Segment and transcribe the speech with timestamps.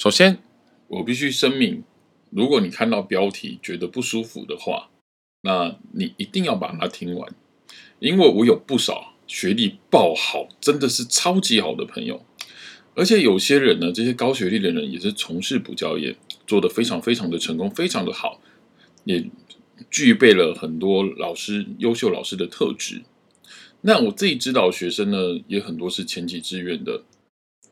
[0.00, 0.38] 首先，
[0.88, 1.84] 我必须声明，
[2.30, 4.88] 如果你看到标题觉得不舒服的话，
[5.42, 7.34] 那你一定要把它听完，
[7.98, 12.24] 因为我有不少学历爆好，真的是超级好的朋友，
[12.94, 18.40] 而且有些人呢，这些高学历的人也是从事补教业，做得非常非常的成功，非常的好，
[19.04, 19.22] 也
[19.90, 23.02] 具备了很多老师优秀老师的特质。
[23.82, 27.02] 那我自己指导学生呢，也很多是前几志愿的。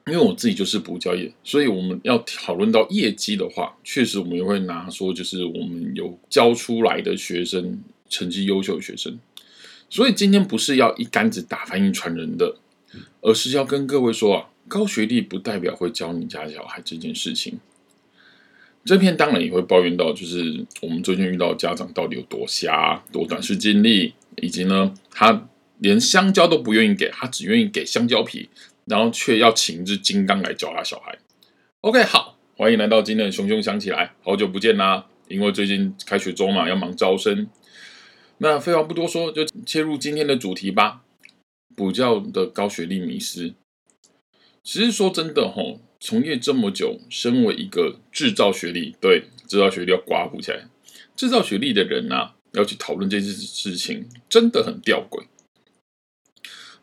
[0.09, 9.19] 因为我自己就是补教业，所以我们要讨论到业绩的话，确实我们也会拿说，就是我们有教出来的学生成绩优秀的学生。
[9.91, 12.57] 所以今天不是要一竿子打翻一船人的，
[13.21, 17.59] 而是要跟各位说啊，高学历不代表会教你家小孩这件事情。
[18.85, 28.49] 这篇当然也会抱怨到，就是我们最近遇到家长到底有多瞎、多短视经历，以及呢，他连香蕉都不愿意给他，只愿意给香蕉皮。
[28.89, 31.19] 然后却要请一只金刚来教他小孩。
[31.83, 35.07] OK，好，欢迎来到今天的熊熊想起来，好久不见啦！
[35.29, 37.49] 因为最近开学周嘛，要忙招生。
[38.39, 41.03] 那废话不多说，就切入今天的主题吧。
[41.77, 43.55] 补教的高学历迷失。
[44.65, 50.67] 其实说真的吼，从业这么久，身为一个制造学历，对制造学历要刮胡起来，
[51.15, 55.27] 制造学历的人呐，要去讨论这件事情，真的很吊诡。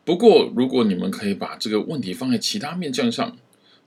[0.06, 3.36] 不过，如果你们可以把这个问题放在其他面向上，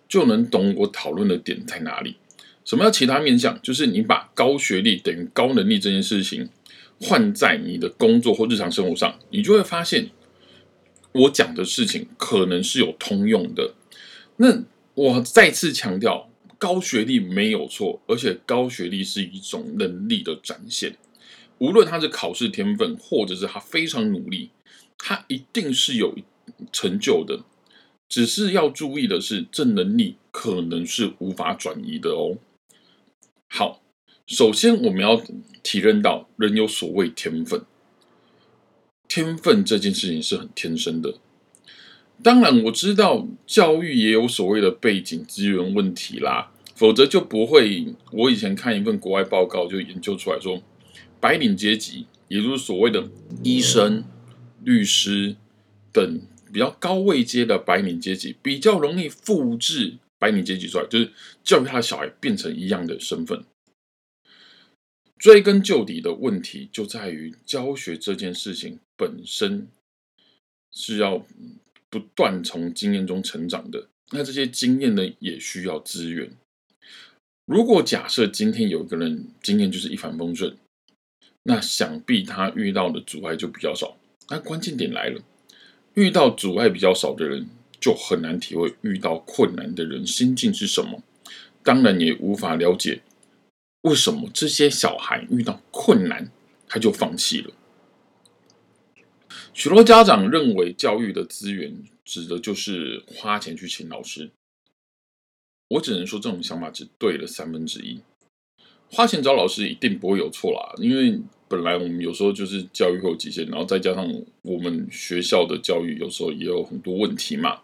[0.06, 2.17] 就能懂我讨论的点在哪里。
[2.66, 3.58] 什么叫其他面向？
[3.62, 6.50] 就是你把高学历等于高能力这件事情
[7.00, 10.09] 换在你的工作或日常生活上，你就会发现
[11.14, 13.75] 我讲的事情可能是有通用的。
[14.36, 14.62] 那
[14.95, 20.97] 我再次强调，高学历没有错，而且高学历是一种能力的展现，
[21.59, 24.50] 无论他是考试天分，或者是他非常努力。
[25.00, 26.16] 他一定是有
[26.72, 27.44] 成就的，
[28.08, 32.38] 只是要注意的是，这能力可能是无法转移的哦。
[33.47, 33.81] 好，
[34.28, 35.19] 首先我们要
[35.64, 37.64] 体认到，人有所谓天分，
[39.08, 41.16] 天分这件事情是很天生的。
[42.22, 47.96] 当然，我知道教育也有所谓的背景资源问题啦，否则就不会。
[48.12, 50.62] 我以前看一份国外报告，就研究出来说，
[51.22, 53.09] 白领阶级，也就是所谓的
[53.44, 54.03] 医生。
[54.64, 55.36] 律师
[55.92, 56.22] 等
[56.52, 61.12] 比较高位阶的白领阶级，比较容易复制白领阶级出来，就是
[61.44, 63.44] 教育他的小孩变成一样的身份。
[65.18, 69.68] 追根究底的问题就在于教学这件事情本身
[70.72, 71.26] 是要
[71.90, 76.31] 不断从经验中成长的，那这些经验呢也需要资源。
[77.46, 80.56] 如果假设今天有一个人经验就是一帆风顺，
[81.44, 83.97] 那想必他遇到的阻碍就比较少。
[84.31, 85.22] 那关键点来了，
[85.95, 91.01] 遇到阻碍比较少的人，就很难体会遇到困难的人心境是什么。
[91.63, 93.01] 当然，也无法了解
[93.81, 96.31] 为什么这些小孩遇到困难
[96.67, 97.51] 他就放弃了。
[99.53, 104.29] 许多家长认为，教育的资源指的就是花钱去请老师。
[105.69, 108.01] 我只能说，这种想法只对了三分之一。
[108.91, 111.19] 花钱找老师一定不会有错啦，因为。
[111.49, 114.07] 本来我们有时候就是教育有极限，然后再加上
[114.43, 117.63] 我们学校的教育有时候也有很多问题嘛。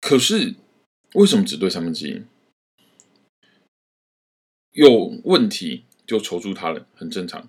[0.00, 0.54] 可是
[1.14, 2.22] 为什么只对三分之一？
[4.72, 7.48] 有问题就求助他人，很正常。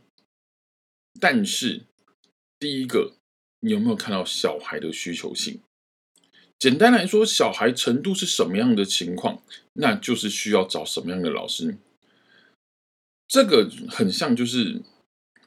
[1.19, 1.81] 但是
[2.59, 3.13] 第一个，
[3.61, 5.59] 你有没有看到小孩的需求性？
[6.59, 9.41] 简单来说，小孩程度是什么样的情况，
[9.73, 11.77] 那就是需要找什么样的老师。
[13.27, 14.81] 这个很像，就是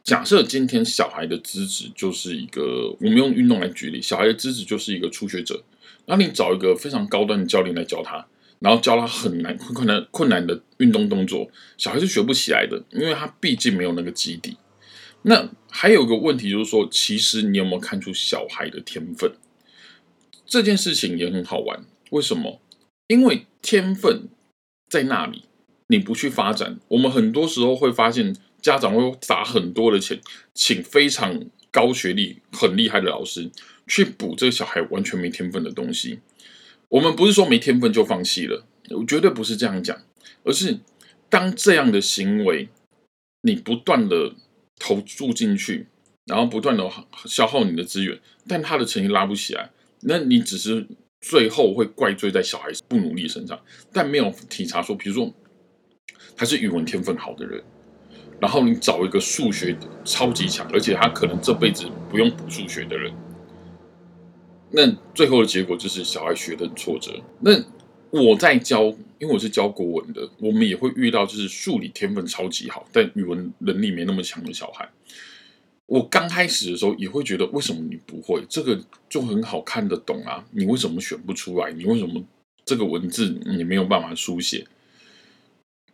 [0.03, 5.62] 假设今天小孩的资质就是一个，我们用运动来举例，小孩的资质就是一个初学者，
[6.06, 8.27] 然后你找一个非常高端的教练来教他，
[8.59, 14.56] 然后教他很难、困难、困难的运动动作，小孩是学不起来的，因为他毕竟没有那个基底。
[15.22, 19.33] 那还有个问题就是说，其实你有没有看出小孩的天分？
[20.47, 22.60] 这件事情也很好玩，为什么？
[23.09, 24.28] 因为天分
[24.89, 25.45] 在那里。
[25.91, 30.21] 你不去发展，我们很多时候会发现，家长会砸很多的钱，
[30.53, 33.51] 请非常高学历、很厉害的老师
[33.87, 36.21] 去补这个小孩完全没天分的东西。
[36.91, 39.99] 我们不是说没天分就放弃了，我绝对不是这样讲，
[40.45, 40.79] 而是
[41.31, 42.69] 当这样的行为
[43.41, 44.35] 你不断的
[44.79, 45.87] 投注进去，
[46.27, 46.91] 然后不断的
[47.25, 49.71] 消耗你的资源，但他的成绩拉不起来，
[50.03, 50.87] 那你只是
[51.23, 53.59] 最后会怪罪在小孩不努力身上，
[53.91, 55.35] 但没有体察说，比如说。
[56.36, 57.62] 他是语文天分好的人，
[58.41, 63.12] 然后你找一个数学超级强，而且他可能这辈子不用补数学的人，
[64.70, 67.12] 那最后的结果就是小孩学的很挫折。
[67.41, 67.53] 那
[68.10, 68.84] 我在教，
[69.18, 74.88] 因为我是教国文的，我们也会遇到就是数理天分超级好，但语文能力没那么强的小孩。
[75.86, 78.42] 我刚开始的时候也会觉得，为什么你不会？
[78.48, 78.78] 这个
[79.09, 81.72] 就很好看得懂啊，你为什么选不出来？
[81.72, 82.22] 你为什么
[82.65, 84.66] 这个文字你没有办法书写？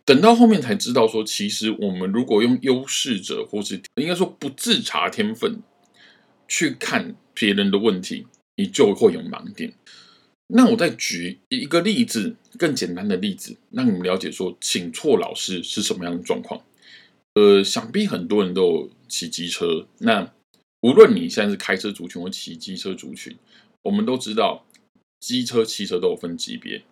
[0.05, 5.59] 等到后面才知道，说其实我们如果用优势者，或是应该说不自查天分
[6.47, 9.73] 去看别人的问题，你就会有盲点。
[10.47, 16.61] 那我再举一个例子，更简单的例子，让你们了解说请错老师是什么样的状况。
[17.33, 19.87] 呃，想必很多人都有骑机车。
[19.97, 20.31] 那
[20.81, 23.35] 无论你现在是开车族群或骑机车族群，
[23.81, 24.67] 我们都知道
[25.19, 26.83] 机车、汽车都有分级别。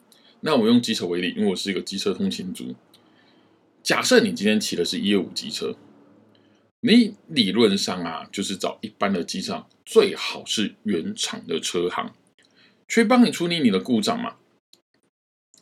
[0.41, 2.73] 那我用机车为例，因为我是一个机车通勤族。
[3.83, 5.75] 假设你今天骑的是一二五机车，
[6.81, 12.13] 你理论上啊，就是找一般的机厂，最好是原厂的车行，
[12.87, 14.37] 去帮你处理你的故障嘛，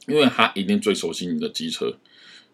[0.08, 1.98] 因为他一定最熟悉你的机车。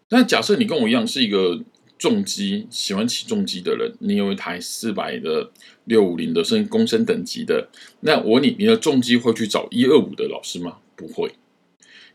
[0.08, 1.62] 那假设你跟我一样是一个。
[1.98, 5.50] 重机喜欢骑重机的人，你有一台四百的、
[5.86, 7.68] 六五零的，甚至公升等级的，
[8.02, 10.78] 那我问你，你的重机会去找一二五的老师吗？
[10.94, 11.32] 不会，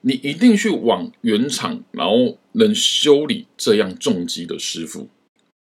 [0.04, 5.10] 你一定去往原厂，然后能修理这样重机的师傅。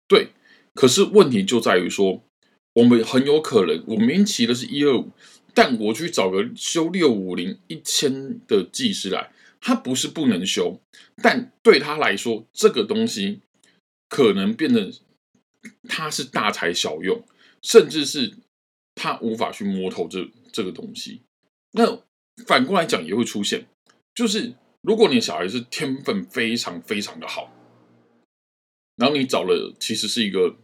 [0.09, 0.29] 对，
[0.75, 2.23] 可是问题就在于说，
[2.75, 5.11] 我们很有可能，我明骑的是一二五，
[5.55, 10.81] 但我去找个修六五零一千的技师来，他不是不能修，
[11.23, 13.41] 但对他来说，这个东西。
[14.07, 14.93] 可能变得
[15.89, 17.25] 他是大材小用，
[17.63, 18.33] 甚至是
[18.95, 21.23] 他无法去摸透这这个东西。
[21.73, 22.01] 那
[22.47, 23.67] 反过来讲也会出现，
[24.15, 27.53] 就是如果你小孩是天分非常非常的好，
[28.97, 30.57] 然后你找了其实是一个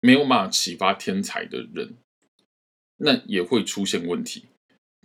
[0.00, 1.94] 没有办法启发天才的人，
[2.96, 4.44] 那也会出现问题。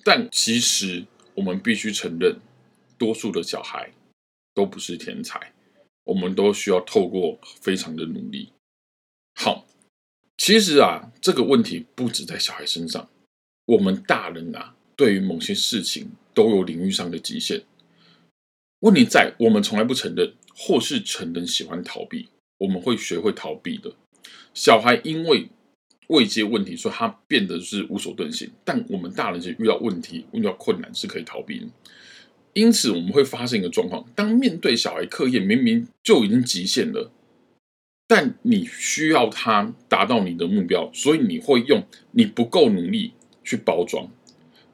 [0.04, 2.40] 但其实我们必须承认，
[2.98, 3.92] 多数的小孩
[4.54, 5.54] 都不是天才。
[6.06, 8.52] 我们都需要透过非常的努力。
[9.36, 9.66] 好，
[10.36, 13.10] 其实啊，这个问题不止在小孩身上，
[13.66, 17.64] 我们大人啊，对于某些事情都有领域上的极限。
[18.84, 22.28] 问题在我们从来不承认，或是成人喜欢逃避，
[22.58, 23.94] 我们会学会逃避的。
[24.54, 25.48] 小孩因为
[26.08, 28.52] 未接问题，所以他变得是无所遁形。
[28.66, 31.68] 但我们大人是遇到问题、遇到困难是可以逃避的。
[32.52, 37.10] 因此，我们会发生一个状况：当面对小孩课业明明就已经极限了，
[38.06, 43.14] 但你需要他达到你的目标，所以你会用你不够努力
[43.46, 44.10] 去包装，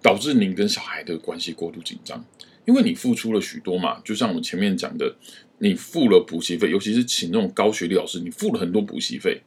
[0.01, 2.23] 导致您跟小孩的关系过度紧张。
[2.65, 5.15] 因为你付出了许多嘛，就像我前面讲的，
[5.57, 9.41] 你付了补习费，尤其是请那种高学历老师，你付了很多补习费，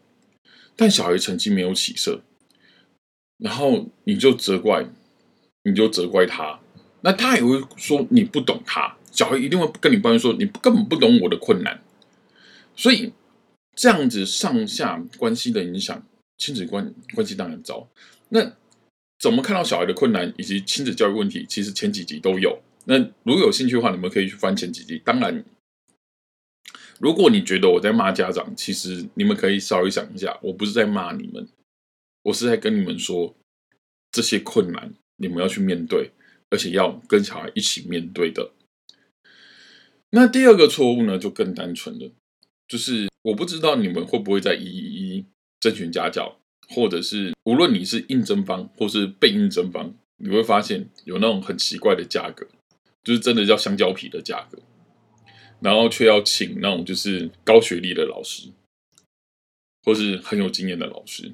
[0.75, 2.21] 但小孩成绩没有起色，
[3.39, 4.85] 然后你就责怪，
[5.63, 6.59] 你就责怪他。
[7.03, 11.81] 那他也会说你不懂他，小孩一定会跟你抱怨说你根本不懂我的困难，
[12.75, 13.13] 所以
[13.77, 16.05] 这样子上下关系的影响，
[16.39, 17.89] 亲子关关系当然糟。
[18.31, 18.53] 那
[19.23, 21.47] 怎么看到小孩的困难以及亲子教育问题？
[21.49, 22.61] 其实前几集都有。
[22.87, 25.01] 那如果有兴趣的话，你们可以去翻前几集。
[25.05, 25.45] 当然，
[26.99, 31.49] 如果你觉得我在骂家长，其实你们可以稍微想一下，我不是在骂你们，
[32.25, 33.37] 我是在跟你们说
[34.11, 36.11] 这些困难你们要去面对。
[36.51, 38.53] 而且要跟小孩一起面对的。
[40.11, 42.13] 那第二个错误呢，就更单纯了，
[42.69, 45.25] 就是我不知道你们会不会在一一一
[45.59, 52.47] 征询家教，或者是无论你是应征方或是被应征方，你会发现有那种很奇怪的价格，
[53.03, 54.59] 就是真的叫香蕉皮的价格，
[55.61, 58.49] 然后却要请那种就是高学历的老师，
[59.85, 61.33] 或是很有经验的老师，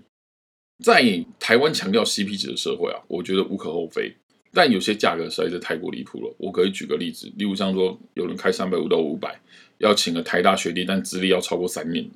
[0.84, 4.16] 在台湾强调 CP 值的社会啊，我觉得无可厚非。
[4.50, 6.34] 但有些价格实在是太过离谱了。
[6.38, 9.38] 我可以举个例子，例如像说，有人开三百五到五百，
[9.76, 12.08] 要请个台大学历，但资历要超过三年。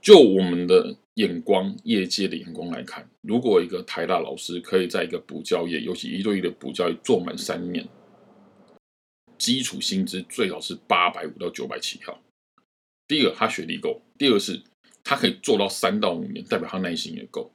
[0.00, 7.86] 就我们的眼光，业界的眼光来看，如果一个台大老师可以在一个补教业，尤其一对一的补教业做满三年，
[9.38, 12.22] 基础薪资最好是八百五到九百起跳。
[13.08, 14.60] 第一个，他学历够；第二是，
[15.02, 17.50] 他可以做到三到五年，代表他耐心也够。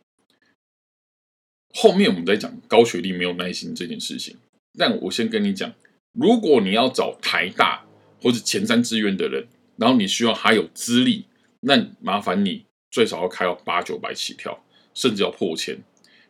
[1.75, 4.35] 后面我们在讲高学历没有耐心这件事情，
[4.77, 5.71] 但我先跟你讲，
[6.13, 7.85] 如果你要找台大
[8.19, 11.25] 或者前三志愿的人，然后你需要还有资历，
[11.59, 15.79] 那麻烦你最少要开到八九百起跳，甚至要破千。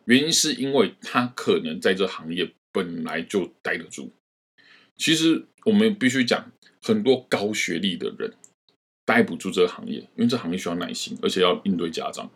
[0.06, 4.12] 原因是因为他可能在这行业本来就待得住。
[4.96, 6.50] 其实我们必须讲，
[6.80, 8.32] 很多高学历的人
[9.04, 12.30] 待不住这个行业，因为这行业需要耐心，而且要应对家长。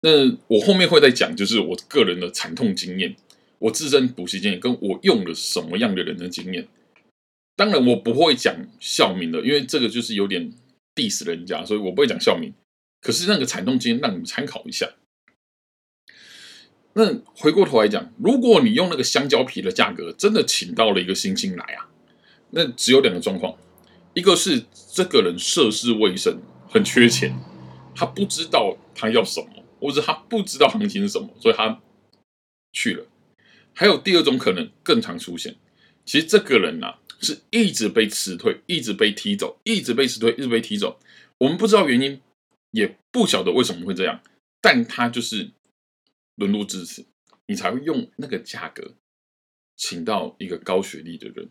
[0.00, 3.16] 那我后面会再讲，就是我个人的惨痛经验。
[3.58, 6.68] 我自身补习经验，跟我用了什么样的人的经验。
[7.56, 10.52] 当然，我不会讲校名的，因为这个就是有点
[10.94, 12.52] diss 人家，所以我不会讲校名。
[13.00, 14.94] 可是那个惨痛经验让你们参考一下。
[16.94, 21.88] 那回过头来讲，如果你用那个香蕉皮的价格，真的请到了一个星星来啊，
[22.50, 23.56] 那只有两个状况：
[24.14, 26.38] 一个是这个人涉世未深，
[26.68, 27.38] 很缺钱，
[27.94, 31.80] 他不知道他要什么，或者他不知道行情是什么，所以他
[32.72, 33.06] 去了。
[33.74, 35.54] 还有第二种可能更常出现，
[36.04, 40.98] 其实这个人呐是一直被辞退，一直被踢走，一直被辞退，一直被踢走。
[41.38, 42.20] 我们不知道原因，
[42.70, 44.20] 也不晓得为什么会这样，
[44.60, 45.50] 但他就是
[46.34, 47.06] 沦落至此，
[47.46, 48.94] 你才会用那个价格
[49.76, 51.48] 请到一个高学历的人。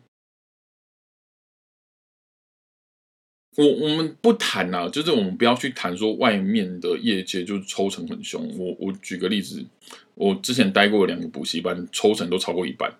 [3.56, 8.48] 我我们不谈呐，就是我们不要去谈说外面的业界就是抽成很凶。
[8.56, 9.66] 我我举个例子，
[10.14, 12.96] 我之前待过两个补习班，抽成都超过一半。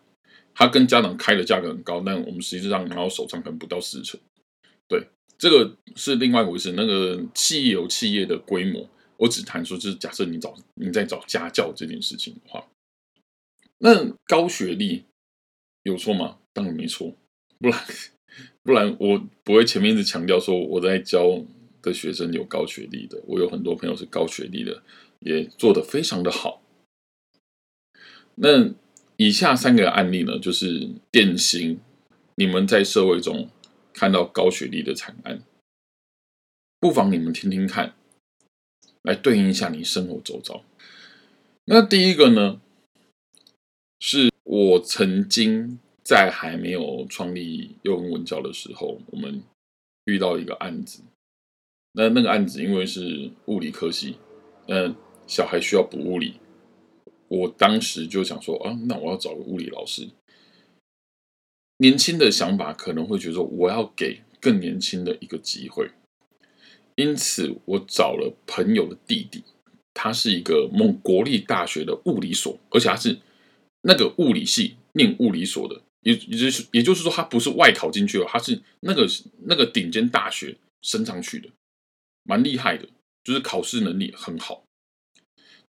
[0.53, 4.19] 他跟家长开的价格很高，但我们实际上拿到手上可能不到四成。
[4.89, 5.07] 对，
[5.39, 6.73] 这个是另外一回事。
[6.73, 12.67] 那个企业有企业的规模，我只谈说，就是假设你找你在找家教这件事情的话，
[13.79, 15.05] 那高学历
[15.85, 16.39] 有错吗？
[16.53, 17.15] 当然没错，
[17.59, 17.81] 不然。
[18.63, 21.43] 不然我不会前面一直强调说我在教
[21.81, 24.83] 的学生有高学历的，我有很多朋友是高学历的，
[25.21, 26.63] 也做得非常的好。
[28.35, 28.71] 那
[29.17, 31.81] 以下三个案例呢，就是典型
[32.37, 33.49] 你们在社会中
[33.99, 35.43] 看到高学历的惨案，
[36.79, 37.95] 不妨你们听听看，
[39.03, 40.63] 来对应一下你生活周遭。
[41.65, 42.61] 那第一个呢，
[43.99, 45.81] 是我曾经。
[46.09, 49.43] 在还没有创立幼文文教的时候，我们
[50.07, 51.03] 遇到一个案子。
[51.93, 54.17] 那那个案子因为是物理科系，
[54.69, 56.41] 嗯，小孩需要补物理，
[57.29, 60.09] 我当时就想说啊，那我要找个物理老师。
[61.79, 65.91] 年轻的想法可能会觉得说，我要给更年轻的一个机会，
[66.97, 69.43] 因此我找了朋友的弟弟，
[69.95, 73.19] 他是一个某国立大学的物理所，而且他是
[73.83, 75.83] 那个物理系念物理所的。
[76.03, 79.07] 也也就是也就是说，他不是外考进去了，他是那个
[79.47, 81.49] 那个顶尖大学升上去的，
[82.23, 82.89] 蛮厉害的，
[83.25, 84.63] 就是考试能力很好。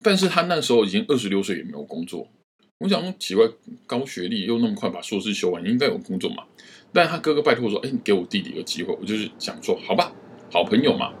[0.00, 2.30] 但是他那时候已经二十六岁，也没有工作。
[2.78, 3.44] 我想奇怪，
[3.86, 6.46] 高学历又那么快把硕士修完，应该有工作嘛？
[6.92, 10.14] 但他哥哥拜托说：“哎，你给我弟弟一个机会。”我就是想说：“好吧，
[10.50, 11.12] 好朋友嘛，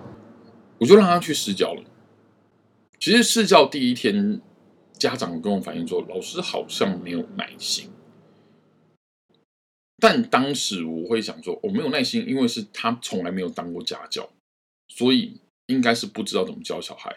[0.78, 1.82] 我就让他去试教了。”
[3.00, 4.40] 其实试教第一天，
[4.92, 7.90] 家长跟我反映说：“老师好像没有耐心。”
[10.00, 14.30] 但当时我会想说，我没有耐心，因为是他从来没有当过家教，
[14.86, 17.16] 所以应该是不知道怎么教小孩。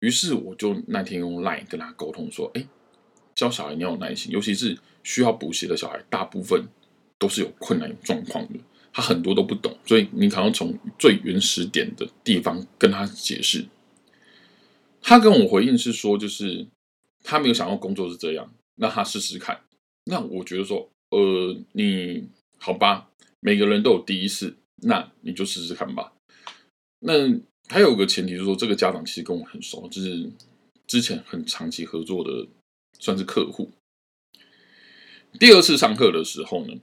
[0.00, 2.66] 于是我就那天用 Line 跟他沟通说：“哎，
[3.34, 6.64] 教小孩你要有耐心，尤其是需要补习的小孩，大部分
[7.18, 8.58] 都是有困难状况的，
[8.92, 13.66] 他很多都不懂，所以你可能从最原始点的地方跟他解释。”
[15.02, 16.66] 他跟我回应是说，就是
[17.24, 19.60] 他没有想到工作是这样，那他试试看。
[20.04, 20.88] 那我觉得说。
[21.14, 23.10] 呃，你好吧？
[23.40, 26.14] 每个人都有第一次，那你就试试看吧。
[27.00, 27.12] 那
[27.68, 30.30] 还有个前提就是说，这个家长其实跟我很熟，就是
[30.86, 32.48] 之前很长期合作的，
[32.98, 33.70] 算是客户。
[35.38, 36.74] 第二次上课的时候呢，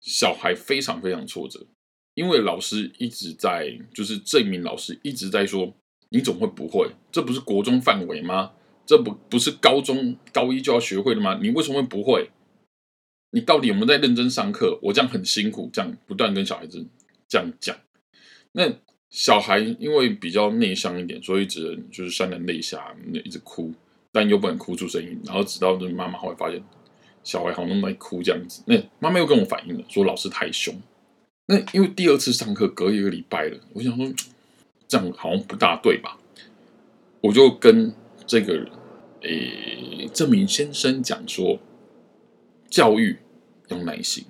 [0.00, 1.66] 小孩非常非常挫折，
[2.14, 5.74] 因为老师一直在，就是这名老师一直在说
[6.10, 6.90] ：“你怎么会不会？
[7.10, 8.52] 这不是国中范围吗？
[8.86, 11.38] 这不不是高中高一就要学会的吗？
[11.40, 12.30] 你为什么会不会？”
[13.32, 14.78] 你到底有没有在认真上课？
[14.80, 16.86] 我这样很辛苦，这样不断跟小孩子
[17.26, 17.76] 这样讲。
[18.52, 18.72] 那
[19.10, 23.74] 小孩因为比较内向一点，所以只能就是潸然泪下，那一直哭，
[24.14, 25.20] 但又不能哭出声音。
[25.26, 26.62] 然后直到妈妈后来发现
[27.22, 30.74] 小孩好像在哭这样子，那妈妈又跟我反映了，说老师太凶。
[31.48, 34.10] 那因为第二次上课隔一个礼拜了，我想说
[34.88, 36.16] 这样好像不大对吧？
[37.20, 37.92] 我就跟
[38.26, 38.66] 这个
[39.22, 41.58] 诶这名先生讲说，
[42.70, 43.18] 教育。
[43.68, 44.26] 要耐心，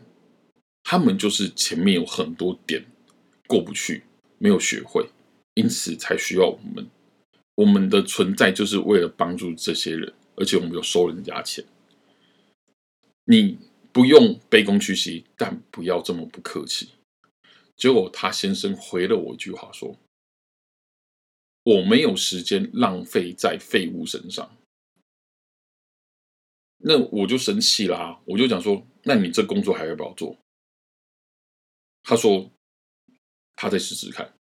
[0.84, 2.84] 他们就是前面有很多点
[3.48, 4.04] 过不去，
[4.38, 5.08] 没有学会，
[5.54, 6.86] 因此才需要我们。
[7.56, 11.64] 我们的存在就是为了帮助这些人，而且我们有收人家钱。
[13.24, 13.58] 你
[13.92, 16.90] 不用卑躬屈膝，但不要这么不客气。
[17.76, 19.96] 结果他先生回了我一句话说
[21.64, 24.56] ：“我没有时间浪费在废物身上。”
[26.86, 28.86] 那我就生气啦，我就讲说。
[29.06, 30.38] 那你这工作还要不要做？
[32.02, 32.50] 他说，
[33.54, 34.34] 他再试试看。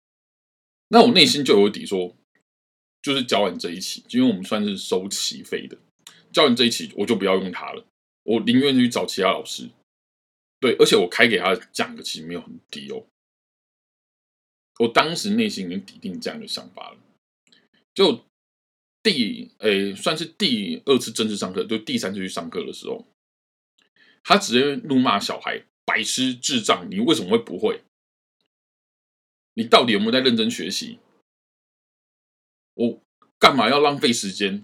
[0.89, 2.15] 那我内心就有底，说
[3.01, 5.77] 就是交完这一期，因为我们算是收齐费的。
[6.31, 7.85] 教完这一期我就不要用它了，
[8.23, 9.69] 我宁愿去找其他老师。
[10.59, 13.03] 对，而且我开给他的价格其实没有很低哦。
[14.79, 16.97] 我当时内心已经抵定这样的想法了。
[17.93, 18.23] 就
[19.03, 23.05] 第诶，算是第二次正式上课，就第三次去上课的时候，
[24.23, 27.81] 他直接怒骂小孩白痴、智障，你为什么会不会？
[29.55, 30.99] 你到底有没有在认真学习？
[32.73, 32.99] 我
[33.39, 34.63] 干嘛要浪费时间，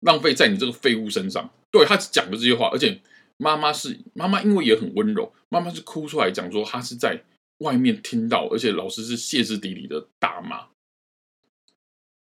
[0.00, 1.52] 浪费在你这个废物身上？
[1.70, 3.00] 对他讲的这些话，而且
[3.36, 7.24] 妈妈是妈妈，因为也很温柔，妈妈是哭出来讲说，他是在
[7.58, 10.68] 外面听到，而且老师是歇斯底里的大骂。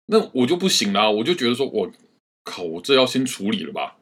[0.06, 1.90] 那我就不行了，我就觉得说，我
[2.44, 3.98] 靠，我这要先处理了吧？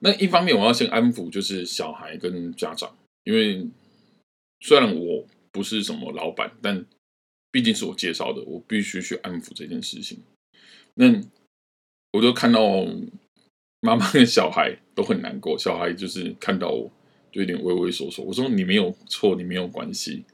[0.00, 3.66] 那一方面我要先安抚，就是小孩跟家长，因为
[4.60, 6.84] 虽然我不是什么老板，但
[7.54, 10.18] 毕竟是我介绍的，我必须去安抚这件事情。
[10.94, 11.06] 那
[12.10, 12.84] 我就看到
[13.80, 16.90] 妈妈跟小孩都很难过，小孩就是看到我
[17.30, 18.24] 就有点畏畏缩缩。
[18.24, 20.24] 我说你没有错，你没有关系，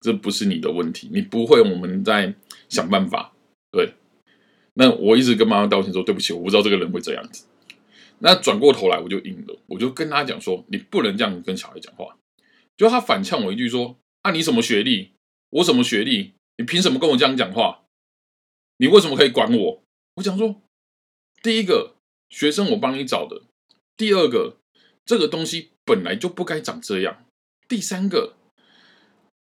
[0.00, 2.34] 这不是你的问题，你不会，我们在
[2.70, 3.34] 想办法，
[3.72, 3.92] 对。
[4.72, 7.44] 那我一直跟妈妈道歉说对不起，我不知道这个人会这样子。
[8.20, 12.16] 那转过头来我就硬了，我就跟他讲说，你不能这样跟小孩讲话。
[12.78, 15.10] 就他反呛我一句说：“啊，你什么学历？
[15.50, 16.32] 我什么学历？
[16.60, 17.84] 你凭什么跟我这样讲话？
[18.76, 19.82] 你为什么可以管我？”
[20.16, 20.60] 我讲说，
[21.42, 21.96] 第一个
[22.28, 23.44] 学生我帮你找的，
[23.96, 24.58] 第二个
[25.06, 27.24] 这个东西本来就不该长这样，
[27.66, 28.34] 第三个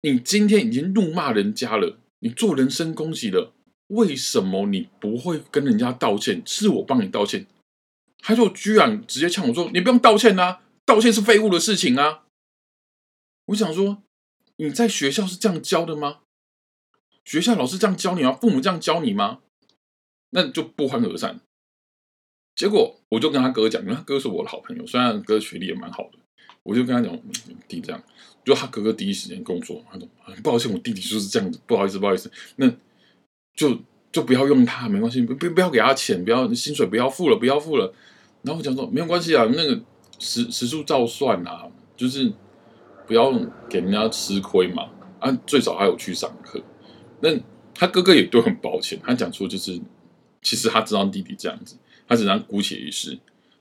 [0.01, 3.51] 你今天已经怒骂人家了，你做人身攻击了。
[3.87, 6.41] 为什么你不会跟人家道歉？
[6.45, 7.45] 是我帮你道歉，
[8.19, 12.23] 他就居然直接呛我说：“你不用道歉啊，道歉是废物的事情啊！”
[13.47, 14.01] 我想说，
[14.55, 16.21] 你在学校是这样教的吗？
[17.23, 18.33] 学校老师这样教你吗？
[18.33, 19.39] 父母这样教你吗？
[20.31, 21.39] 那就不欢而散。
[22.55, 26.19] 结果我就跟他哥哥讲，因为他哥是我的好朋友，虽然哥学历也蛮好的，
[26.63, 27.19] 我就跟他讲
[27.67, 28.03] 弟这样，
[28.43, 32.71] 就他哥哥第一时间跟我说：“他说很抱歉，我弟弟就是这样子，不好意思，不好意思。”那
[33.55, 33.79] 就
[34.11, 37.93] 就不要用他，没关系，不不不要给他钱，不要薪水不要付了，不要付了。
[38.43, 39.81] 然后我讲说没有关系啊，那个
[40.19, 42.31] 时时数照算啊，就是
[43.07, 43.31] 不要
[43.69, 44.89] 给人家吃亏嘛。
[45.19, 46.61] 啊，最少还有去上课。
[47.23, 47.29] 那
[47.73, 49.79] 他哥哥也都很抱歉，他讲出就是
[50.41, 53.17] 其实他知道弟弟这样子，他只能姑且一试。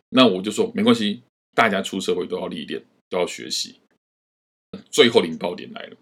[0.09, 1.23] 那我就说没关系，
[1.55, 3.81] 大家出社会都要历练，都要学习。
[4.91, 5.97] 最后领爆点来了，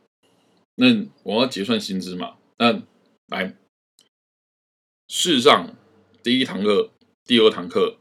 [0.76, 0.86] 那
[1.22, 2.82] 我要结算薪资嘛，那
[3.26, 3.54] 来。
[5.08, 5.76] 事实上，
[6.22, 6.92] 第一堂课、
[7.24, 7.98] 第二堂课，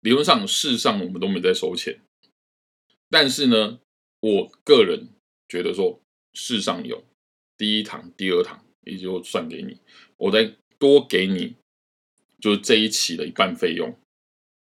[0.00, 2.00] 理论上事实上我们都没在收钱。
[3.08, 3.80] 但是呢，
[4.20, 5.08] 我个人
[5.48, 6.00] 觉得说，
[6.34, 7.02] 事实上有
[7.62, 9.80] 第一堂、第二堂，也就算给你，
[10.16, 11.54] 我再多给你，
[12.40, 13.96] 就是这一期的一半费用，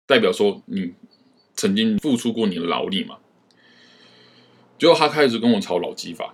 [0.05, 0.93] 代表说你
[1.53, 3.19] 曾经付出过你的劳力嘛。
[4.79, 6.33] 结果他开始跟我炒老机法，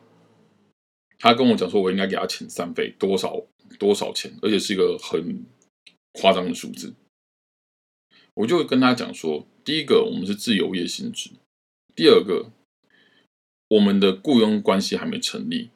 [1.18, 3.48] 他跟我讲说，我应该给他遣散费多少。
[3.80, 4.38] 多少钱？
[4.44, 5.48] 而且是一个很
[6.12, 6.94] 夸张的数字。
[8.36, 11.32] 我就跟他讲说：第一个，我们是自由业性质；
[11.96, 12.52] 第二个，
[13.70, 15.72] 我们的雇佣关系还没成立；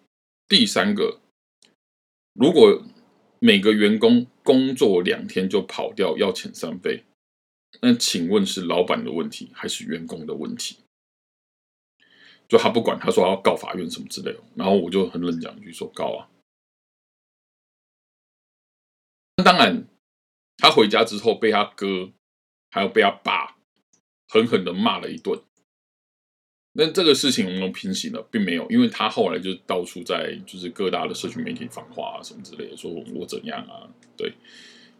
[0.50, 1.20] 第三个，
[2.34, 2.82] 如果
[3.40, 7.04] 每个员工工作两天就跑掉要遣散费，
[7.82, 10.78] 那请问是老板的问题还是员工的问题？
[12.48, 16.32] 就他不管，他说要告法院什么之类的，然后我就很冷讲一句说：告啊！
[19.44, 19.86] 当然，
[20.58, 22.14] 他回家之后被他哥
[22.72, 23.58] 还有被他爸
[24.30, 25.44] 狠狠的骂了一顿。
[26.78, 33.90] 那这个事情我们平息了，并没有，因为他后来就到处在就是各大的社群媒体放话啊什么之类的，说我怎样啊？
[34.16, 34.32] 对，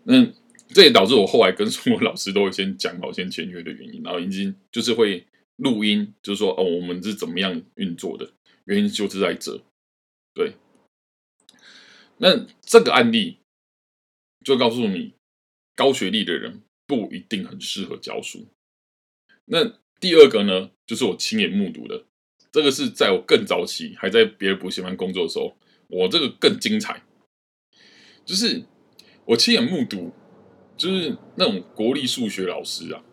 [0.04, 0.26] 那
[0.70, 5.26] 这也导致我后来跟所有老师都会先讲好先签约的原因，然后已经就是会
[5.58, 8.32] 录音，就是说哦，我们是怎么样运作的，
[8.66, 9.62] 原因就是在这。
[10.34, 10.54] 对，
[12.18, 13.38] 那这个案例。
[14.46, 15.14] 就告诉你，
[15.76, 18.48] 高学历的人不一定很适合教书。
[19.44, 22.06] 那第二个呢，就是我亲眼目睹的，
[22.52, 25.56] 这个是在我更早期还在别的补习班工作的时候，
[25.90, 27.04] 我这个更精彩。
[28.26, 28.64] 就是
[29.26, 30.12] 我亲眼目睹，
[30.76, 33.04] 就是那种国立数学老师啊，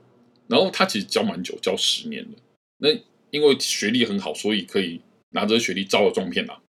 [0.49, 2.39] 然后他其实教蛮久，教十年的。
[2.79, 2.89] 那
[3.31, 6.63] 因为学历很好，所以可以拿着学历招了撞骗啊。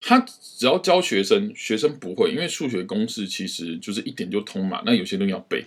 [0.00, 4.82] 他只要教学生，学生不会，因为数学公式其实就是一点就通嘛。
[4.86, 5.66] 那有些东西要背，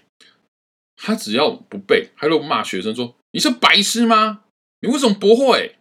[0.95, 4.46] 他只要不背，他就骂学生说：“你是白痴吗？
[4.82, 5.78] 你为什么不会？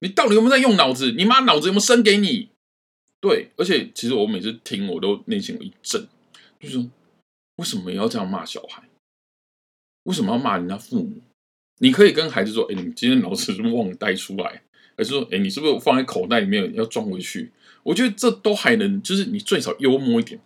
[0.00, 1.12] 你到底有没有在用脑子？
[1.12, 2.50] 你妈脑子有没有生给你？”
[3.20, 6.06] 对，而且其实我每次听，我都内心有一震，
[6.60, 6.78] 就是
[7.56, 8.82] 为什么要这样骂小孩？
[10.04, 11.20] 为什么要骂人家父母？
[11.78, 14.62] 你可以跟孩子说：“哎，你今天脑子是不是忘带出来？”
[14.96, 17.52] 还是说：“哎，你是不是放在口袋里面要装回去？”
[17.84, 20.40] 我觉得这都还能，就是你最少幽默一点。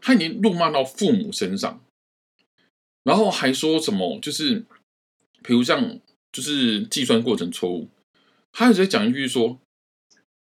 [0.00, 1.82] 他已经怒骂到父母身上，
[3.02, 4.18] 然后还说什么？
[4.20, 4.64] 就是，
[5.42, 6.00] 比如像，
[6.32, 7.88] 就是计算过程错误，
[8.52, 9.60] 他直接讲一句说：“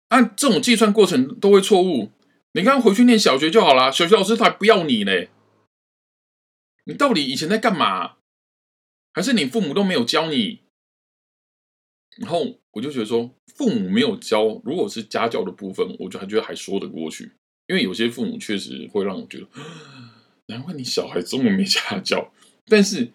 [0.09, 2.11] 按这种计算过程都会错误，
[2.52, 5.31] 你刚刚回去念小学就好了，小学老师才不要你嘞！
[6.85, 8.16] 你到底以前在干嘛？
[9.12, 10.61] 还是你父母都没有教你？”
[12.18, 17.33] 然后我就觉得说，父母没有教，如果是家教的部分，我就还觉得还说得过去。
[17.68, 19.48] 因为有些父母确实会让我觉得，
[20.48, 22.33] 难怪你小孩这么没家教。
[22.66, 23.11] 但是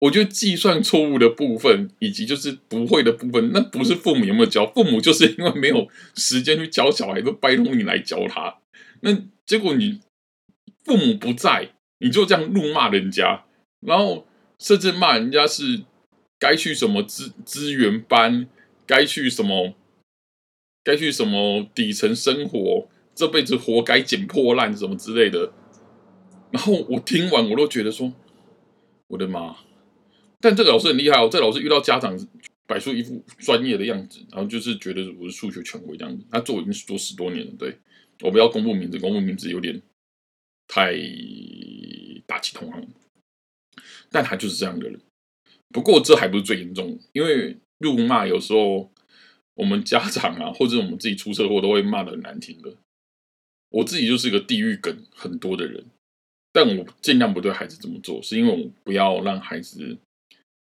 [0.00, 8.58] 我觉得计算错误的部分，以及就是不会的部分，那不是父母有没有教，父母就是因为没有时间去教小孩，都拜托你来教他。
[9.00, 10.00] 那结果你
[10.84, 13.44] 父母不在，你就这样怒骂人家，
[13.80, 14.26] 然后
[14.58, 15.82] 甚至骂人家是
[16.38, 18.48] 该去什么资资源班，
[18.86, 19.74] 该去什么，
[20.84, 22.88] 该去什么底层生活。
[23.16, 25.52] 这辈子活该捡破烂什么之类的，
[26.52, 28.12] 然后我听完我都觉得说，
[29.08, 29.56] 我的妈！
[30.40, 32.16] 但这个老师很厉害哦，这老师遇到家长
[32.66, 36.24] 摆出一副专业的样子，然后就是觉得我是数学权威这样子。
[36.30, 37.76] 他做已经做十多年了，对
[38.20, 39.80] 我不要公布名字，公布名字有点
[40.66, 40.92] 太
[42.26, 42.88] 大气同行。
[44.10, 45.00] 但他就是这样的人。
[45.70, 48.90] 不过这还不是最严重，因为辱骂有时候
[49.54, 52.74] 我们家长啊，或者我们自己出车祸都会骂的很难听的。
[53.70, 55.84] 我自己就是一个地狱梗很多的人，
[56.52, 59.98] 但我尽量不对孩子这么做，是因为我不要让孩子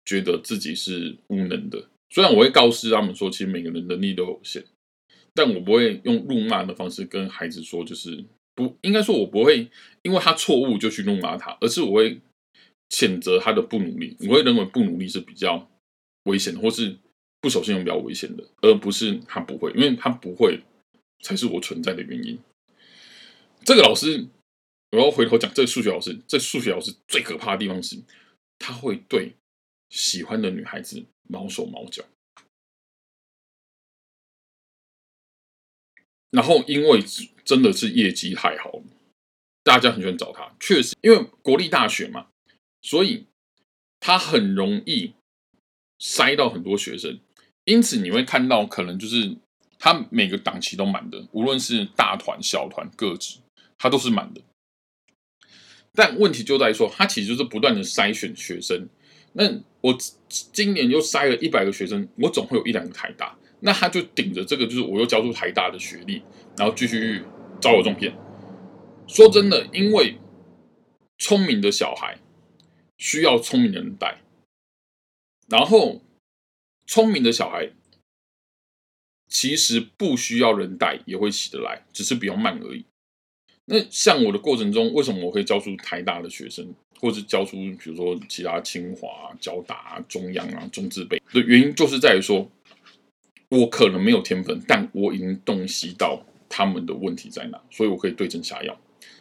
[0.05, 1.89] 觉得自己是无能的。
[2.11, 4.65] 虽然我会告诉他们说，其实每个人能力都有限，
[5.35, 9.69] 但我不会用怒骂的方式跟孩子说，就是不应该说，我不会
[10.03, 12.21] 因为他错误就去怒骂他，而是我会
[12.91, 14.17] 谴责他的不努力。
[14.29, 15.71] 我会认为不努力是比较
[16.25, 16.97] 危险，或是
[17.41, 20.61] 不守信用比较危险的，而不是他不会，因为他不会
[21.21, 22.39] 才是我存在的原因。
[23.65, 24.27] 这个老师，
[24.91, 25.51] 我要回头讲。
[25.55, 27.97] 这个数学老师，这数学老师最可怕的地方是，
[28.59, 29.33] 他会对
[29.93, 32.03] 喜欢的女孩子毛手毛脚。
[36.31, 37.03] 然后，因为
[37.45, 38.81] 真的是业绩太好，
[39.63, 40.53] 大家很喜欢找他。
[40.59, 42.29] 确实，因为国立大学嘛，
[42.81, 43.27] 所以
[44.01, 45.13] 他很容易
[45.99, 47.21] 塞到很多学生。
[47.65, 49.37] 因此，你会看到可能就是
[49.79, 53.39] 他每个档期都满的，无论是大团、小团、各职。
[53.79, 54.41] 他都是满的，
[55.93, 58.89] 但问题就在于说，他其实就是不断的筛选学生。
[59.33, 59.97] 那我
[60.29, 66.23] 今年又筛了一百个学生，我总会有一两个台大，那他就顶着这个，就是我又交出台大的学历，
[66.57, 67.23] 然后继续
[67.61, 68.17] 招我中片。
[69.07, 70.17] 说真的，因为
[71.19, 72.19] 聪明的小孩
[72.97, 74.23] 需要聪明人带，
[75.49, 76.01] 然后
[76.87, 77.73] 聪明的小孩
[79.29, 82.87] 其实不需要人带也会起得来，只是比较慢而已。
[83.67, 86.67] 那像我的过程中，为什么我可以教出台大的学生，
[87.01, 92.51] 或者教出比如说其他清华、交大、中央啊、中资北的原因，就是在于说，
[93.51, 98.77] 我可能没有天分，但我已经洞悉到他们的问题在哪，所以我可以对症下药。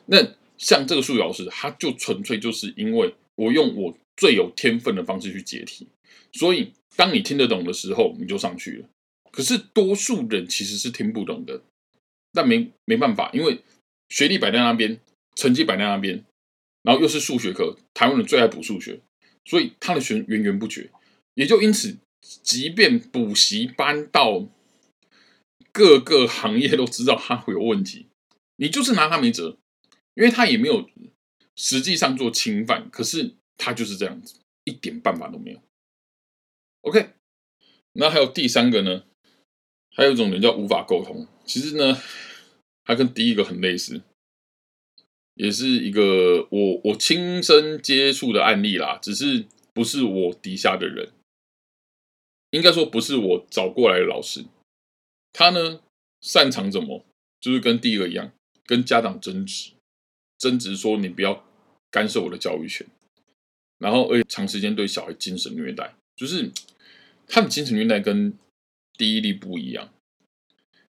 [0.07, 0.17] 那
[0.57, 5.87] 像这个数学老师，他就纯粹就是因为我用我最有天分的方式去解题，
[6.33, 8.89] 所以当你听得懂的时候，你就上去了。
[9.31, 11.61] 可是多数人其实是听不懂的，
[12.33, 13.59] 但没没办法，因为。
[14.11, 14.99] 学历摆在那边，
[15.35, 16.25] 成绩摆在那边，
[16.83, 18.99] 然后又是数学课，台湾人最爱补数学，
[19.45, 20.91] 所以他的学源源不绝。
[21.35, 21.97] 也就因此，
[22.43, 24.49] 即便补习班到
[25.71, 28.07] 各个行业都知道他会有问题，
[28.57, 29.57] 你就是拿他没辙，
[30.15, 30.89] 因为他也没有
[31.55, 35.61] 实际上做侵犯，可是他就是这样子，一点办法都没有。
[36.81, 37.11] OK，
[37.93, 39.05] 那还有第三个呢？
[39.95, 41.97] 还有一种人叫无法沟通，其实呢。
[42.83, 44.01] 它跟第一个很类似，
[45.35, 51.11] 也是一个我我亲身接触的案例啦，只是不是我底下的人，
[52.49, 54.45] 应该说不是我找过来的老师。
[55.31, 55.81] 他呢
[56.19, 57.05] 擅长怎么，
[57.39, 58.33] 就是跟第一个一样，
[58.65, 59.71] 跟家长争执，
[60.37, 61.45] 争执说你不要
[61.89, 62.85] 干涉我的教育权，
[63.77, 66.51] 然后而且长时间对小孩精神虐待，就是
[67.27, 68.37] 他的精神虐待跟
[68.97, 69.93] 第一例不一样，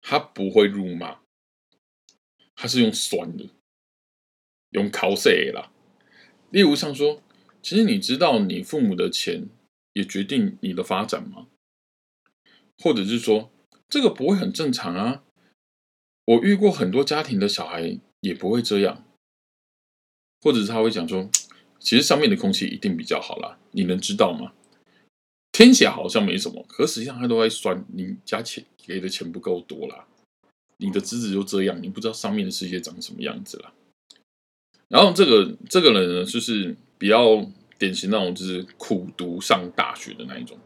[0.02, 1.21] 他不会辱骂。
[2.62, 3.50] 他是用酸的，
[4.70, 5.72] 用考试啦。
[6.52, 7.20] 例如上说，
[7.64, 9.48] 其实你知道你父母的钱
[9.94, 11.48] 也决定你的发展吗？
[12.78, 13.52] 或者是说，
[13.90, 15.24] 这个不会很正常啊？
[16.26, 19.04] 我遇过很多家庭的小孩也不会这样，
[20.40, 21.32] 或者是他会讲说，
[21.80, 24.54] 其实上面的空气一定比较好啦，你能知道吗？
[25.52, 30.08] 听起来好像没什么，可实际上他都在算你加钱给的钱不够多啦。
[30.82, 33.72] 你的资质就这样，你不知道上面的世界长什么样子啦。
[34.90, 40.60] 然后这个这个人呢，就是比较典型那种，就是苦读上大学的那一种，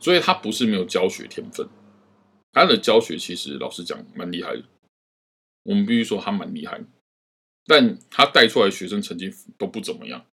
[0.00, 1.68] 所以他不是没有教学天分，
[2.52, 4.64] 他的教学其实老实讲蛮厉害的。
[5.64, 6.80] 我们必须说他蛮厉害，
[7.66, 10.24] 但他带出来的学生成绩都不怎么样。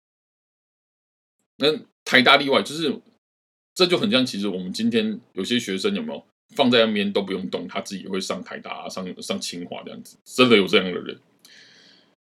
[1.57, 3.01] 那台大例外，就是
[3.75, 11.19] 这就很像，其实我们今天有些学生有没有放在那边都不用动，他自己会上台大、上上清华这样子，真的有这样的人。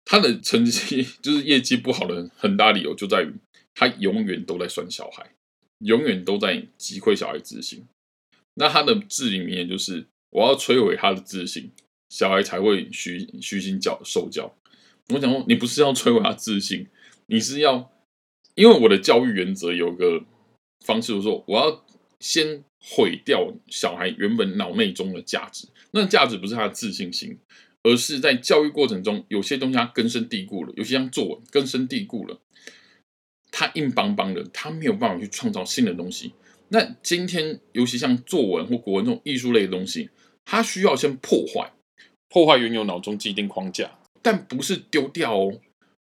[0.06, 3.32] 他的成绩就是业绩不好的很大理由就在于
[3.76, 5.32] 他永远都在算小孩，
[5.80, 7.86] 永远都在击溃小孩自信。
[8.56, 11.72] 那他的至理名言就是我要摧毁他的自信，
[12.10, 14.56] 小孩才会虚虚心教受教。
[15.14, 16.88] 我想说，你不是要摧毁他自信，
[17.28, 17.92] 你是要。
[18.56, 20.22] 因为我的教育原则有个
[20.86, 21.86] 方式，我说我要
[22.20, 25.68] 先毁掉小孩原本脑内中的价值。
[25.92, 27.38] 那价值不是他的自信心，
[27.84, 32.40] 而是在教育过程中有些东西他根深蒂固了，有些像作文根深蒂固了，
[33.52, 36.34] 他硬邦邦的，他没有办法去创造新的东西。
[36.70, 40.10] 那今天尤其像作文或国文这种艺术类的东西，
[40.46, 41.74] 他需要先破坏，
[42.30, 45.60] 破坏原有脑中既定框架，但不是丢掉哦，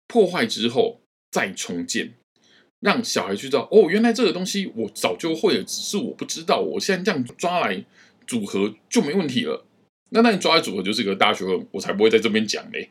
[0.09, 1.01] 破坏之后
[1.31, 2.15] 再重建。
[2.81, 6.61] 让小孩去知道哦，原来这个东西我早就会了，只是我不知道。
[6.61, 7.85] 我现在这样抓来
[8.25, 9.67] 组合就没问题了。
[10.11, 12.91] 那那你抓来组合就是一个大学问，我才不会在这边讲嘞。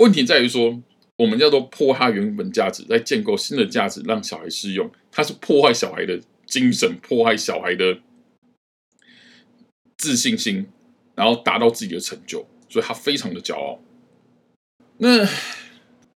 [0.00, 0.82] 问题在于说，
[1.16, 4.90] 我们叫做破坏原本价值，在建构新的价值，让小孩适用。
[5.12, 8.00] 它是破坏小孩的精神，破坏小孩的
[9.96, 10.66] 自信心，
[11.14, 13.80] 然后达到自己的成就，所以他非常的骄傲。
[14.96, 15.24] 那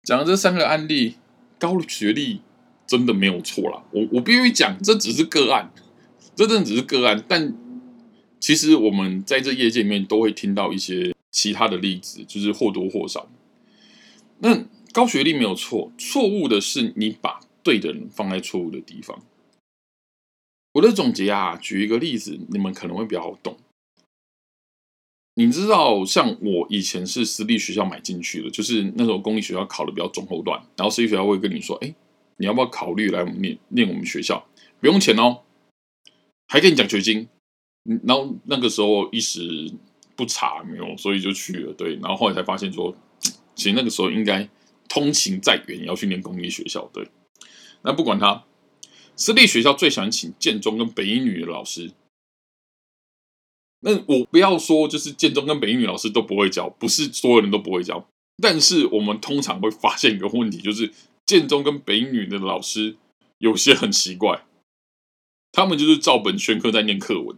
[0.04, 1.17] 讲这三个案例。
[1.62, 2.41] 高学历
[2.88, 5.71] 真的没有错啦，我我必须讲，这只是个案，
[6.36, 7.24] 这真的只是个案。
[7.28, 7.56] 但
[8.39, 13.30] 其实我们在这业界里面都会听到一些其他的例子，就是或多或少。
[14.39, 19.21] 那高学历没有错，错误的是你把对的人放在错误的地方。
[20.74, 23.56] 我的总结啊，举一个例子，你们可能会比较好懂。
[25.36, 31.96] 你知道，像我以前是私立学校买进去的，就是那时候公立学校考的比较中后段，然后私立学校会跟你说：“哎，
[32.38, 34.46] 你要不要考虑来我们念念我们学校？
[34.82, 35.39] 不用钱哦，
[36.48, 37.30] 还给你奖学金。”
[38.04, 39.74] 然后那个时候一时
[40.15, 41.74] 不查没有，所以就去了。
[41.74, 42.94] 对，然后后来才发现说，
[43.56, 44.48] 其实那个时候应该
[44.89, 46.88] 通勤再远也要去念公立学校。
[46.94, 47.08] 对，
[47.84, 48.44] 那不管他，
[49.15, 51.91] 私立学校最想请建中跟北一女的老师。
[53.84, 58.08] 那我不要说，就是建中跟北英女老师都不会教，不是所有人都不会教。
[58.38, 60.94] 但是我们通常会发现一个问题，就是
[61.26, 62.96] 建中跟北英女的老师
[63.39, 64.46] 有些很奇怪，
[65.52, 67.38] 他们就是照本宣科在念课文，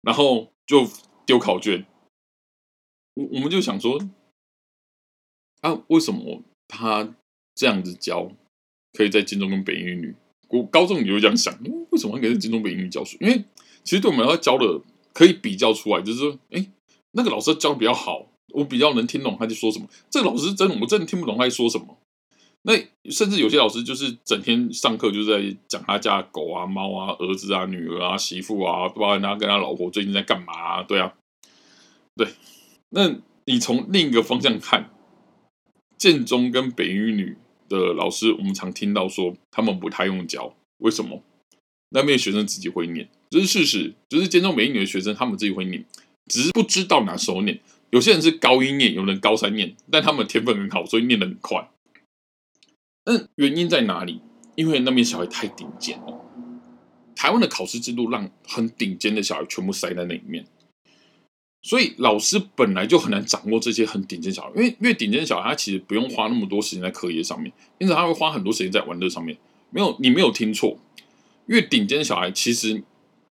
[0.00, 0.88] 然后就
[1.26, 1.86] 丢考卷。
[3.14, 4.00] 我我们就想说，
[5.60, 7.14] 啊，为什么他
[7.54, 8.32] 这样子教，
[8.94, 10.16] 可以在建中跟北英女？
[10.48, 11.58] 我高中你就这样想，
[11.90, 13.18] 为什么可以在建中北英女教书？
[13.20, 13.44] 因为
[13.84, 14.80] 其实对我们要教的。
[15.12, 16.66] 可以比较出来，就是说，哎，
[17.12, 19.86] 那个老师教的比较好，我比较能听懂他在说什么。
[20.10, 21.98] 这个老师真的，我真的听不懂他在说什么。
[22.62, 22.74] 那
[23.10, 30.82] 甚至有些老师就是整天上课就在讲他家狗啊、猫啊、儿子啊、女儿啊、媳妇啊，不知道他跟他老婆最近在干嘛？
[30.82, 31.14] 对啊，
[32.14, 32.28] 对。
[32.90, 34.90] 那你从另一个方向看，
[35.96, 41.22] 建中跟北语女的老师，我们常听到说他们不太用教，为什么？
[41.90, 43.08] 那边学生自己会念。
[43.30, 45.84] 这是事实，就是建中美女的学生，他们自己会念，
[46.26, 47.60] 只是不知道哪时候念。
[47.90, 51.68] 有些人是高一念，有人高三念，但他们天分很好，所以念得很快。
[53.04, 54.20] 嗯，原因在哪里？
[54.56, 56.20] 因为那边小孩太顶尖了。
[57.16, 60.46] 台湾的考试制度让很顶尖的小孩全部塞在那里面，
[61.62, 64.50] 所以老师本来就很难掌握这些很顶尖小孩。
[64.56, 69.36] 因为越顶尖小孩，他其实不用花那么多时间在课业上面，因此他会花很多时间在玩乐上面。
[69.70, 70.78] 没有，你没有听错，
[71.50, 72.82] 越顶尖小孩其实。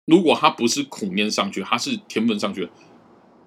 [0.06, 2.68] 如果他不是苦念上去，他是天分上去，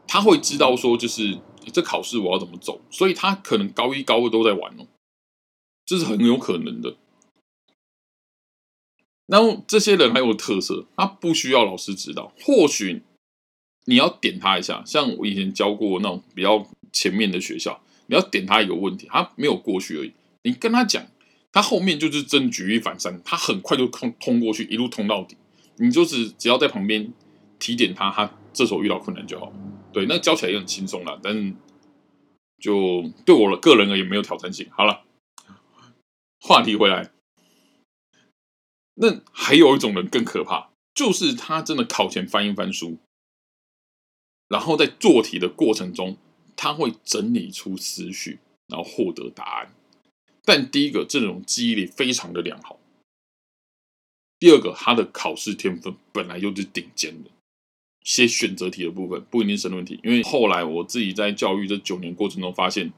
[0.06, 1.36] 他会知道说，就是
[1.72, 4.86] 这考试我要怎么走，所以他可能高一高二都在玩哦，
[5.84, 6.94] 这是很有可能的。
[9.26, 13.02] 然后这些人还有特色，他不需要老师指导，或许
[13.86, 20.12] 你要点他一下，像我以前教过那种比较前面的学校，你要点他一个问题，他没有过去而已，
[20.44, 21.04] 你跟他讲，
[21.52, 25.36] 他后面就是真举一反三，他很快就通通过去，一路通到底。
[25.76, 27.12] 你就是只要在旁边
[27.58, 29.52] 提点他，他这时候遇到困难就好。
[29.92, 31.54] 对，那教起来也很轻松了，但
[32.58, 34.68] 就对我个人而言没有挑战性。
[34.72, 35.04] 好了。
[36.44, 37.12] 话题回来，
[38.94, 42.98] 那还有一种人更可怕，就是他真的考前翻一翻书，
[44.48, 46.16] 然后在做题的过程中，
[46.56, 49.72] 他会整理出思绪，然后获得答案。
[50.44, 52.78] 但第一个，这种记忆力非常的良好；
[54.38, 57.30] 第二个，他的考试天分本来就是顶尖的。
[58.04, 62.92] 写选择题的部分不一定申论题，因为后来我自己在教育这九年过程中发现，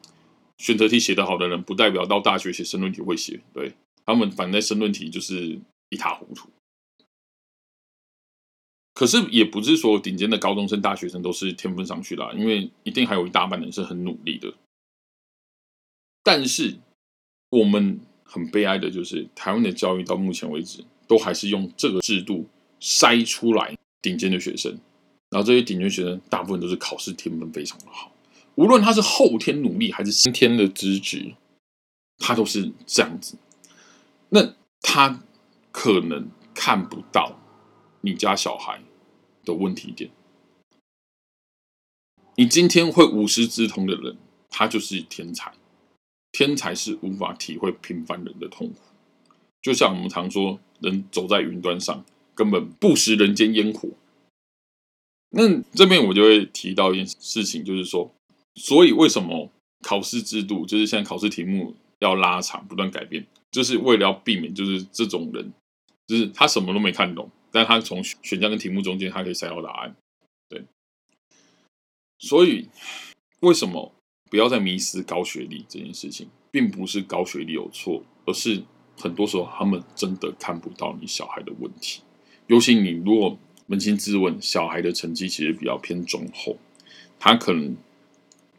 [0.57, 3.75] 选择题写得好的人，不代表到大学写申论题会写，对
[4.07, 6.49] 他们反正申论题就是一塌糊涂。
[8.95, 14.55] 可是也不是说顶尖的高中生、大学生都是天分上去了，因为一定还有一大半人是很努力的。
[16.23, 16.79] 但是
[17.55, 22.49] 我们很悲哀的就是，台湾的教育到目前为止，都还是用这个制度
[22.81, 24.77] 筛出来顶尖的学生。
[25.31, 28.13] 然后这些顶尖学生大部分都是考试天分非常的好，
[28.57, 31.35] 无论他是后天努力还是先天的资质，
[32.19, 33.37] 他都是这样子。
[34.31, 35.23] 那他
[35.71, 37.39] 可能看不到
[38.01, 38.83] 你家小孩
[39.45, 40.11] 的问题点。
[42.37, 44.17] 你今天会无师自通的人，
[44.51, 45.53] 他就是天才。
[46.35, 48.81] 天才是无法体会平凡人的痛苦，
[49.63, 53.89] 就像我们常说，人走在云端上，根本不食人间烟火。
[55.31, 58.13] 那这边我就会提到一件事情，就是说，
[58.57, 59.49] 所以为什么
[59.83, 65.53] 考试制度就是现在考试题目要拉长、不断改变，就是为了要避免就是这种人，
[66.09, 69.95] 就是他什么都没看懂，但他从选项跟题目中间他可以筛到答案。
[70.49, 70.65] 对，
[72.19, 72.69] 所以
[73.39, 73.95] 为什么
[74.31, 78.63] 不要再迷失高学历这件事情，并不是高学历有错，而是
[78.97, 82.03] 很多时候他们真的看不到你小孩的问题，
[82.47, 83.39] 尤其你如果。
[83.67, 86.59] 扪心自问，小孩的成绩其实比较偏中后，
[87.19, 87.75] 他可能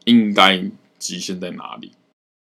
[0.04, 1.92] 应该极限在哪里？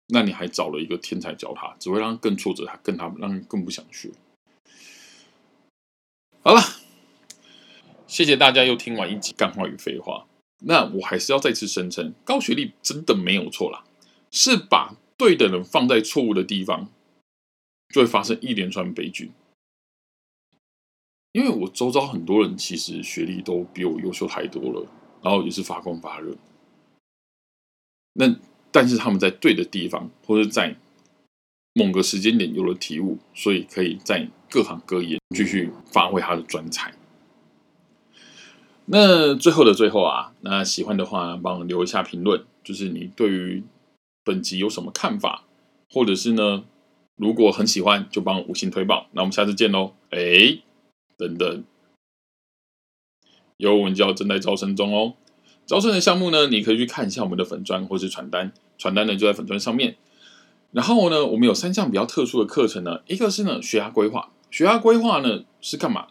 [0.07, 4.09] 那你还找了一个天才教他，只会让更挫折，他更他让更不想学。
[6.41, 6.61] 好了，
[8.07, 10.26] 谢谢大家又听完一集干话与废话。
[10.59, 13.83] 那我还是要再次声称，高学历真的没有错啦，
[14.31, 16.89] 是把对的人放在错误的地方，
[17.93, 19.31] 就会发生一连串悲剧。
[21.33, 24.87] 因为我周遭很多人其实学历都比我优秀太多了，
[25.21, 26.35] 然后也是发光发热。
[28.13, 28.35] 那
[28.71, 30.75] 但是他们在对的地方，或者在
[31.73, 36.91] 某个时间点有了体悟，所以可以在各行各业继续发挥他的专才。
[38.89, 43.63] 那最后的最后啊，那喜欢的话帮我留一下评论，就是你对于
[44.23, 45.43] 本集有什么看法，
[45.89, 46.63] 或者是呢，
[47.15, 49.07] 如果很喜欢就帮五星推爆。
[49.11, 50.59] 那我们下次见喽，哎。
[51.19, 51.63] 等等，
[53.57, 55.15] 有文教正在招生中哦。
[55.65, 59.97] 招生的项目呢，你可以去看一下我们的粉砖或是传单，传单呢就在粉砖上面。
[60.71, 66.09] 然后呢，我们有三项比较特殊的课程呢，一个是呢学涯规划，学涯规划呢是干嘛？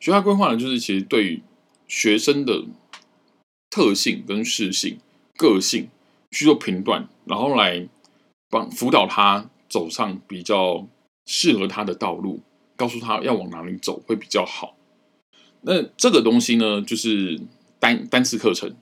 [0.00, 1.42] 学涯规划呢就是其实对于
[1.86, 2.64] 学生的
[3.70, 4.98] 特性跟适性、
[5.36, 5.88] 个性
[6.30, 7.88] 去做评断，然后来
[8.50, 10.86] 帮辅导他走上比较
[11.24, 12.42] 适合他的道路。
[12.78, 14.76] 告诉他要往哪里走会比较好。
[15.62, 17.40] 那这个东西呢，就是
[17.80, 18.76] 单单次课程，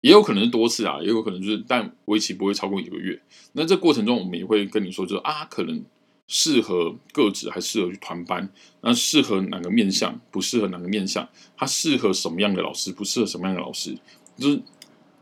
[0.00, 3.20] 也有可能是多次啊，也有可能就是，但为期不会超过一个月。
[3.52, 5.84] 那这过程中，我们也会跟你说，就是啊，可能
[6.26, 13.98] 适合个子，还适合去团班，那适合哪个面向，不适合哪个面向，它适合什么样的老师，不适合什么样的老师，
[14.36, 14.62] 就是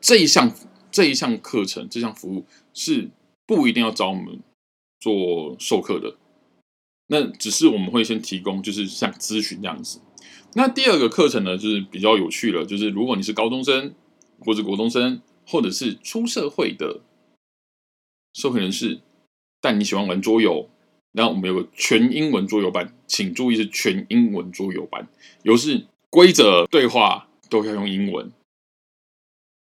[0.00, 0.54] 这一项
[0.90, 3.10] 这一项课程，这项服务是
[3.46, 4.40] 不一定要找我们
[5.00, 6.16] 做授课的。
[7.08, 10.00] 那只是我们会先提供，就是像咨询这样子。
[10.54, 13.94] 那第二个课程呢，就是比较有趣了，就是如果你是高中生，
[14.38, 17.00] 或者国中生，或者是出社会的
[18.32, 19.00] 社会人士，
[19.60, 20.70] 但你喜欢玩桌游，
[21.12, 25.06] 然后我们有个全英文桌游班，请注意是全英文桌游班，
[25.42, 28.30] 有是规则对话都要用英文。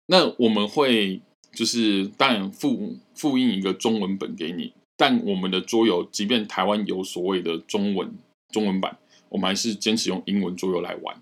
[0.08, 1.22] 那我们会
[1.54, 4.74] 就是当然复复印一个中文本给你。
[4.98, 8.14] 但我们的桌游，即便台湾有所谓的中文
[8.50, 11.20] 中文版，我们还是坚持用英文桌游来玩。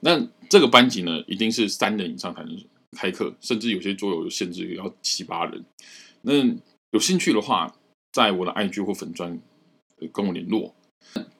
[0.00, 2.64] 那这个班级呢，一定是三人以上才能
[2.96, 5.64] 开课，甚至有些桌游限制，要七八人。
[6.22, 6.32] 那
[6.90, 7.72] 有兴趣的话，
[8.10, 9.38] 在我的 IG 或粉专
[10.08, 10.74] 跟我联络。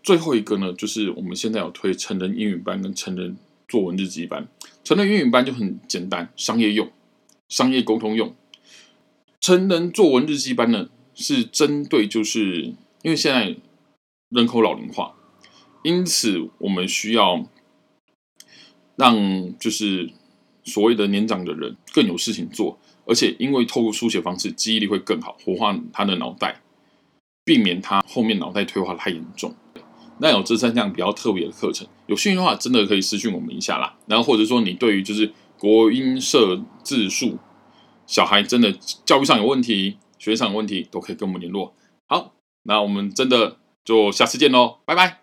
[0.03, 3.37] 最后一个呢，就是我们现在有推成人英语班跟成人
[3.69, 4.49] 作文日记班。
[4.85, 6.91] 成人英语班就很简单，商业用，
[7.49, 8.35] 商业沟通用。
[9.41, 10.89] 成人作文日记班呢？
[11.15, 12.63] 是针对，就是
[13.03, 13.55] 因为现在
[14.31, 15.15] 人口老龄化，
[15.83, 17.47] 因此我们需要
[18.97, 20.11] 让就是
[20.65, 26.62] 所谓的年长的人更有事情做，而且因为透过书写方式，记忆力会更好，活化他的脑袋。
[27.45, 29.55] 避免他后面脑袋退化太严重。
[30.19, 33.97] 那有这三项比较特别的课程，有兴趣的话，真的可以私讯我们一下啦。
[34.07, 37.39] 然后或者说你对于就是国音社字数，
[38.07, 38.73] 小孩真的
[39.05, 41.75] 教育上有问题、学上有问题，都可以跟我们联络。
[42.07, 42.35] 好，
[42.65, 45.22] 那我们真的就下次见喽，拜拜。